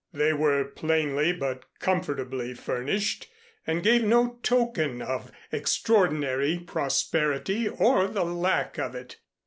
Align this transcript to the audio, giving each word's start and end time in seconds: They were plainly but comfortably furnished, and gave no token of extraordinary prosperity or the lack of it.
They 0.13 0.33
were 0.33 0.65
plainly 0.65 1.31
but 1.31 1.65
comfortably 1.77 2.55
furnished, 2.55 3.29
and 3.67 3.83
gave 3.83 4.03
no 4.03 4.39
token 4.41 4.99
of 4.99 5.31
extraordinary 5.51 6.57
prosperity 6.57 7.69
or 7.69 8.07
the 8.07 8.25
lack 8.25 8.79
of 8.79 8.95
it. 8.95 9.17